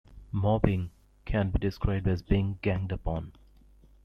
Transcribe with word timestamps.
Mobbing 0.31 0.89
can 1.25 1.51
be 1.51 1.59
described 1.59 2.07
as 2.07 2.23
being 2.23 2.57
ganged 2.63 2.91
up 2.91 3.07
on. 3.07 3.33